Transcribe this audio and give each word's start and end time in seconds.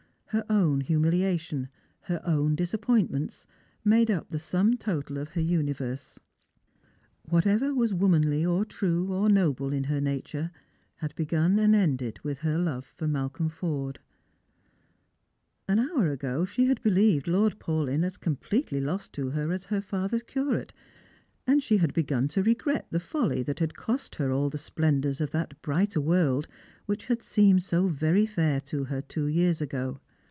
Her 0.33 0.45
own 0.49 0.79
humiliation, 0.79 1.67
hex 2.03 2.23
own 2.25 2.55
disapiDointments, 2.55 3.47
made 3.83 4.09
up 4.09 4.29
the 4.29 4.39
sum 4.39 4.77
total 4.77 5.17
of 5.17 5.31
her 5.31 5.41
universe. 5.41 6.19
Whatever 7.23 7.75
was 7.75 7.93
womanly, 7.93 8.45
or 8.45 8.63
true, 8.63 9.11
or 9.11 9.27
noble 9.27 9.73
in 9.73 9.83
her 9.83 9.99
nature 9.99 10.51
had 10.99 11.13
begun 11.15 11.59
and 11.59 11.75
ended 11.75 12.21
with 12.23 12.39
her 12.39 12.57
love 12.57 12.85
for 12.85 13.09
Malcolm 13.09 13.49
Forde. 13.49 13.99
An 15.67 15.79
hour 15.79 16.07
ago 16.09 16.39
and 16.39 16.47
she 16.47 16.65
had 16.67 16.81
believed 16.81 17.25
Lordfaulyn 17.27 18.05
as 18.05 18.15
completely 18.15 18.79
lost 18.79 19.11
to 19.11 19.31
her 19.31 19.51
as 19.51 19.65
her 19.65 19.81
father's 19.81 20.23
curate, 20.23 20.71
and 21.45 21.61
she 21.61 21.75
had 21.75 21.93
begun 21.93 22.29
to 22.29 22.41
regrel 22.41 22.79
the 22.89 23.01
folly 23.01 23.43
that 23.43 23.59
had 23.59 23.75
cost 23.75 24.15
her 24.15 24.31
all 24.31 24.49
the 24.49 24.57
splendours 24.57 25.19
of 25.19 25.31
that 25.31 25.61
brighter 25.61 25.99
Strangers 25.99 26.15
and 26.15 26.21
Pilgrimg. 26.21 26.47
255 26.47 26.85
world 26.85 26.85
which 26.85 27.05
had 27.07 27.21
seemed 27.21 27.61
so 27.63 27.89
very 27.89 28.25
fair 28.25 28.61
to 28.61 28.85
her 28.85 29.01
two 29.01 29.25
years 29.25 29.59
ago. 29.59 29.99